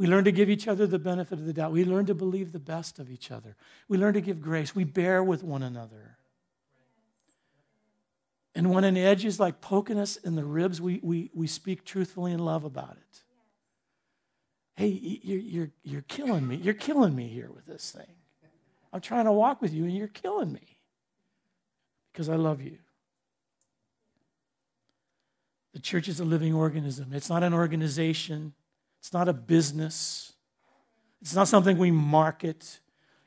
[0.00, 1.72] We learn to give each other the benefit of the doubt.
[1.72, 3.54] We learn to believe the best of each other.
[3.86, 4.74] We learn to give grace.
[4.74, 6.16] We bear with one another.
[8.54, 11.84] And when an edge is like poking us in the ribs, we, we, we speak
[11.84, 13.22] truthfully in love about it
[14.80, 16.56] hey, you're, you're, you're killing me.
[16.56, 18.14] You're killing me here with this thing.
[18.94, 20.78] I'm trying to walk with you and you're killing me
[22.10, 22.78] because I love you.
[25.74, 27.12] The church is a living organism.
[27.12, 28.54] It's not an organization.
[29.00, 30.34] It's not a business.
[31.20, 32.80] It's not something we market.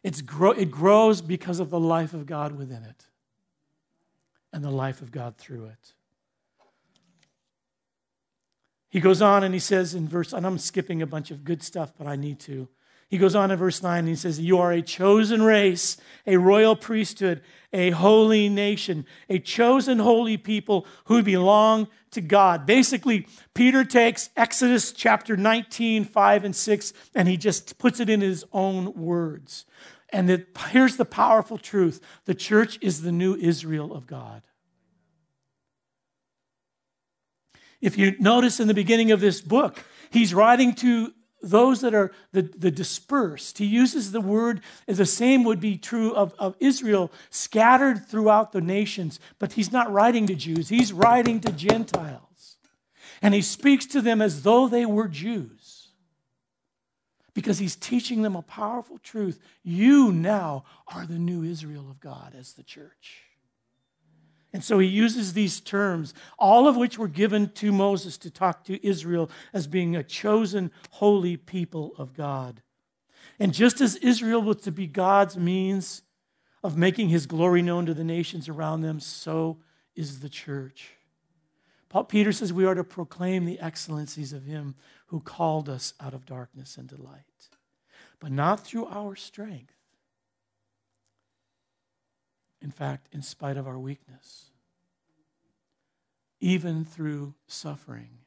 [0.03, 3.05] It's grow, it grows because of the life of God within it
[4.51, 5.93] and the life of God through it.
[8.89, 11.63] He goes on and he says in verse, and I'm skipping a bunch of good
[11.63, 12.69] stuff, but I need to.
[13.13, 16.37] He goes on in verse 9 and he says, You are a chosen race, a
[16.37, 22.65] royal priesthood, a holy nation, a chosen holy people who belong to God.
[22.65, 28.21] Basically, Peter takes Exodus chapter 19, 5 and 6, and he just puts it in
[28.21, 29.65] his own words.
[30.09, 34.41] And it, here's the powerful truth the church is the new Israel of God.
[37.79, 41.13] If you notice in the beginning of this book, he's writing to
[41.43, 43.57] those that are the, the dispersed.
[43.57, 48.61] He uses the word, the same would be true of, of Israel, scattered throughout the
[48.61, 52.57] nations, but he's not writing to Jews, he's writing to Gentiles.
[53.21, 55.89] And he speaks to them as though they were Jews
[57.33, 59.39] because he's teaching them a powerful truth.
[59.63, 63.23] You now are the new Israel of God as the church.
[64.53, 68.63] And so he uses these terms, all of which were given to Moses to talk
[68.65, 72.61] to Israel as being a chosen, holy people of God.
[73.39, 76.03] And just as Israel was to be God's means
[76.63, 79.57] of making his glory known to the nations around them, so
[79.95, 80.91] is the church.
[81.89, 84.75] Paul, Peter says we are to proclaim the excellencies of him
[85.07, 87.49] who called us out of darkness into light,
[88.19, 89.73] but not through our strength
[92.63, 94.45] in fact, in spite of our weakness,
[96.39, 98.19] even through suffering,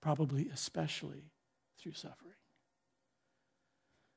[0.00, 1.30] probably especially
[1.80, 2.34] through suffering.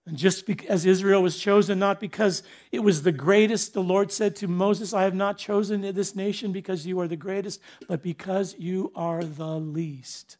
[0.07, 4.35] And just as Israel was chosen, not because it was the greatest, the Lord said
[4.37, 8.55] to Moses, I have not chosen this nation because you are the greatest, but because
[8.57, 10.37] you are the least.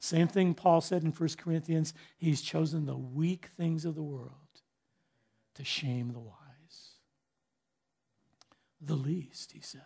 [0.00, 4.32] Same thing Paul said in 1 Corinthians He's chosen the weak things of the world
[5.56, 6.37] to shame the wise
[8.80, 9.82] the least, he says,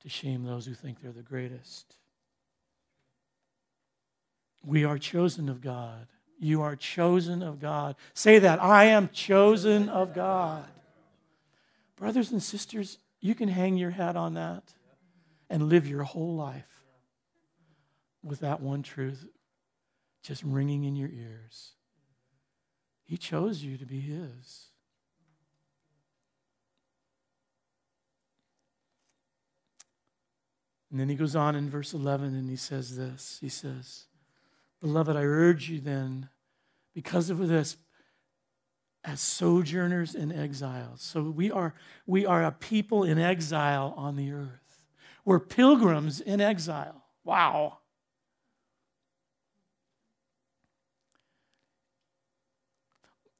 [0.00, 1.96] to shame those who think they're the greatest.
[4.64, 6.06] We are chosen of God.
[6.38, 7.96] You are chosen of God.
[8.14, 8.62] Say that.
[8.62, 10.68] I am chosen of God.
[11.96, 14.62] Brothers and sisters, you can hang your hat on that
[15.50, 16.84] and live your whole life
[18.22, 19.26] with that one truth
[20.22, 21.72] just ringing in your ears.
[23.04, 24.69] He chose you to be His.
[30.90, 34.06] And then he goes on in verse 11 and he says this He says,
[34.80, 36.28] Beloved, I urge you then,
[36.94, 37.76] because of this,
[39.04, 41.00] as sojourners and exiles.
[41.02, 41.74] So we are,
[42.06, 44.82] we are a people in exile on the earth.
[45.24, 47.02] We're pilgrims in exile.
[47.24, 47.78] Wow.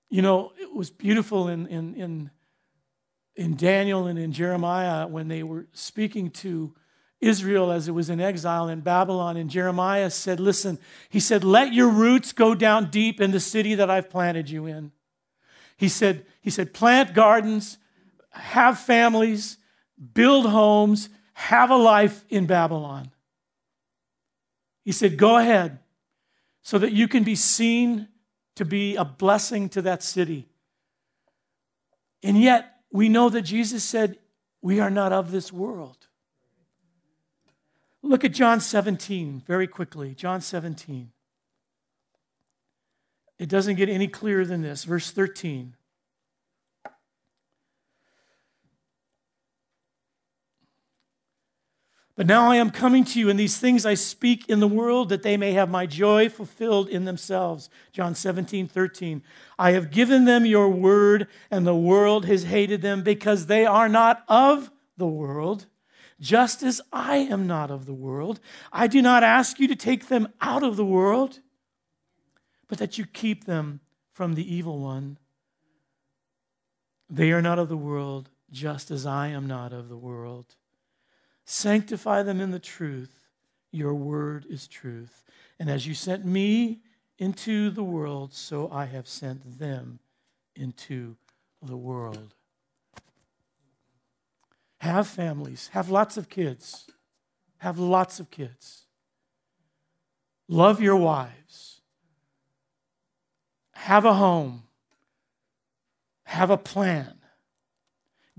[0.08, 2.30] You know, it was beautiful in, in, in,
[3.36, 6.74] in Daniel and in Jeremiah when they were speaking to
[7.20, 9.36] Israel as it was in exile in Babylon.
[9.36, 13.74] And Jeremiah said, Listen, he said, let your roots go down deep in the city
[13.74, 14.92] that I've planted you in.
[15.76, 17.78] He said, he said, plant gardens,
[18.30, 19.58] have families,
[20.14, 23.10] build homes, have a life in Babylon.
[24.84, 25.78] He said, Go ahead
[26.62, 28.08] so that you can be seen
[28.56, 30.48] to be a blessing to that city.
[32.22, 34.18] And yet, we know that Jesus said,
[34.60, 35.99] We are not of this world.
[38.02, 40.14] Look at John 17 very quickly.
[40.14, 41.12] John 17.
[43.38, 44.84] It doesn't get any clearer than this.
[44.84, 45.74] Verse 13.
[52.20, 55.08] But now I am coming to you, and these things I speak in the world
[55.08, 57.70] that they may have my joy fulfilled in themselves.
[57.92, 59.22] John 17, 13.
[59.58, 63.88] I have given them your word, and the world has hated them because they are
[63.88, 65.64] not of the world,
[66.20, 68.40] just as I am not of the world.
[68.72, 71.40] I do not ask you to take them out of the world,
[72.68, 73.80] but that you keep them
[74.12, 75.18] from the evil one.
[77.08, 80.54] They are not of the world, just as I am not of the world.
[81.44, 83.28] Sanctify them in the truth.
[83.72, 85.24] Your word is truth.
[85.58, 86.80] And as you sent me
[87.18, 90.00] into the world, so I have sent them
[90.54, 91.16] into
[91.62, 92.34] the world.
[94.80, 96.90] Have families, have lots of kids,
[97.58, 98.86] have lots of kids.
[100.48, 101.80] Love your wives.
[103.72, 104.64] Have a home.
[106.24, 107.14] Have a plan.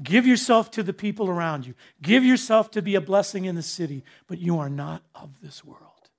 [0.02, 1.76] Give yourself to the people around you.
[2.02, 5.64] Give yourself to be a blessing in the city, but you are not of this
[5.64, 6.10] world.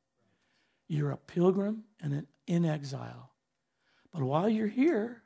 [0.86, 3.32] You're a pilgrim and an in exile.
[4.12, 5.22] But while you're here,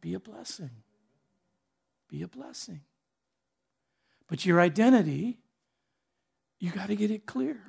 [0.00, 0.70] be a blessing.
[2.08, 2.82] Be a blessing.
[4.28, 5.38] But your identity,
[6.60, 7.60] you got to get it clear.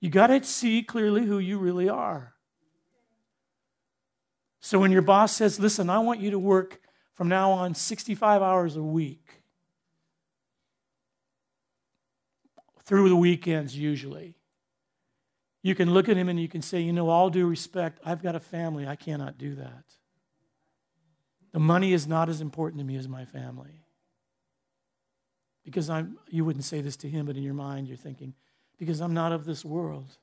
[0.00, 2.34] You got to see clearly who you really are.
[4.60, 6.80] So when your boss says, listen, I want you to work
[7.14, 9.42] from now on 65 hours a week,
[12.84, 14.34] through the weekends usually,
[15.62, 18.22] you can look at him and you can say, you know, all due respect, I've
[18.22, 18.86] got a family.
[18.86, 19.84] I cannot do that.
[21.52, 23.84] The money is not as important to me as my family.
[25.68, 28.32] Because I'm, you wouldn't say this to him, but in your mind you're thinking,
[28.78, 30.16] because I'm not of this world.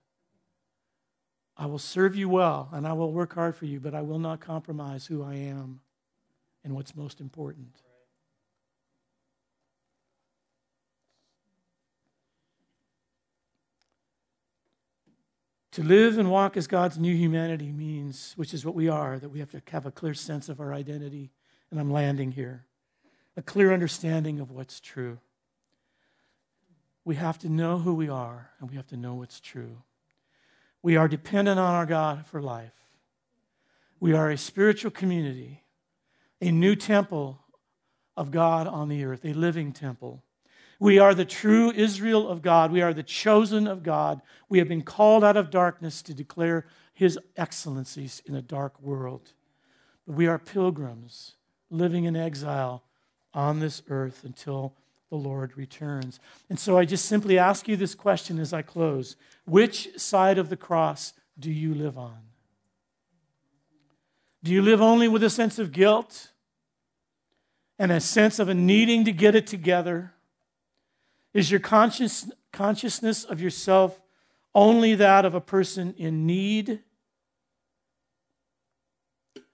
[1.55, 4.17] I will serve you well and I will work hard for you, but I will
[4.17, 5.81] not compromise who I am
[6.63, 7.75] and what's most important.
[15.73, 19.29] To live and walk as God's new humanity means, which is what we are, that
[19.29, 21.29] we have to have a clear sense of our identity.
[21.69, 22.65] And I'm landing here.
[23.37, 25.19] A clear understanding of what's true.
[27.05, 29.83] We have to know who we are, and we have to know what's true.
[30.81, 32.73] We are dependent on our God for life.
[33.99, 35.63] We are a spiritual community,
[36.41, 37.39] a new temple
[38.17, 40.23] of God on the earth, a living temple.
[40.79, 42.71] We are the true Israel of God.
[42.71, 44.21] We are the chosen of God.
[44.49, 49.33] We have been called out of darkness to declare his excellencies in a dark world.
[50.05, 51.35] But we are pilgrims
[51.69, 52.83] living in exile
[53.33, 54.75] on this earth until
[55.09, 56.19] the Lord returns.
[56.49, 60.49] And so I just simply ask you this question as I close Which side of
[60.49, 62.17] the cross do you live on?
[64.43, 66.31] Do you live only with a sense of guilt
[67.79, 70.13] and a sense of a needing to get it together?
[71.33, 73.99] Is your conscious, consciousness of yourself
[74.53, 76.79] only that of a person in need?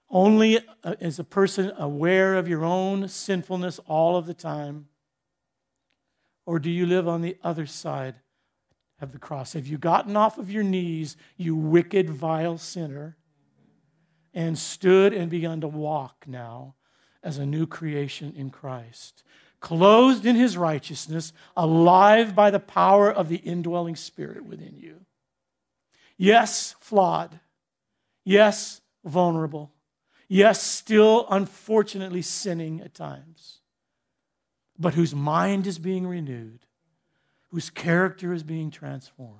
[0.08, 4.88] Only uh, as a person aware of your own sinfulness all of the time?
[6.44, 8.16] Or do you live on the other side
[9.00, 9.52] of the cross?
[9.52, 13.16] Have you gotten off of your knees, you wicked, vile sinner,
[14.34, 16.74] and stood and begun to walk now
[17.22, 19.22] as a new creation in Christ?
[19.60, 25.06] Clothed in his righteousness, alive by the power of the indwelling spirit within you.
[26.16, 27.38] Yes, flawed.
[28.24, 29.72] Yes, vulnerable.
[30.28, 33.61] Yes, still unfortunately sinning at times
[34.82, 36.66] but whose mind is being renewed,
[37.50, 39.38] whose character is being transformed,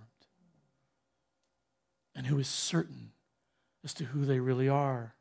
[2.15, 3.11] and who is certain
[3.83, 5.15] as to who they really are.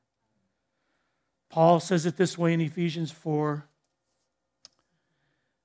[1.50, 3.66] Paul says it this way in Ephesians 4.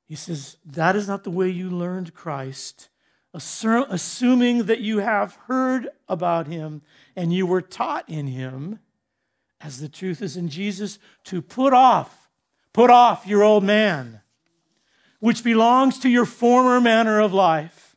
[0.07, 2.89] He says, That is not the way you learned Christ,
[3.35, 6.81] assuming that you have heard about him
[7.15, 8.79] and you were taught in him,
[9.61, 12.31] as the truth is in Jesus, to put off,
[12.73, 14.23] put off your old man
[15.27, 17.97] which belongs to your former manner of life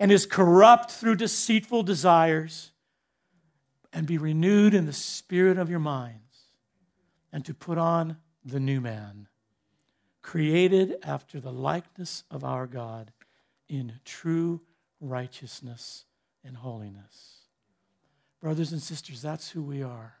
[0.00, 2.72] and is corrupt through deceitful desires,
[3.92, 6.46] and be renewed in the spirit of your minds,
[7.32, 9.28] and to put on the new man,
[10.20, 13.12] created after the likeness of our God
[13.68, 14.60] in true
[15.00, 16.06] righteousness
[16.44, 17.42] and holiness.
[18.40, 20.16] Brothers and sisters, that's who we are.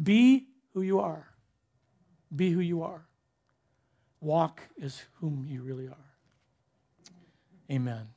[0.00, 1.30] Be who you are.
[2.32, 3.08] Be who you are.
[4.24, 6.10] Walk as whom you really are.
[7.70, 8.08] Amen.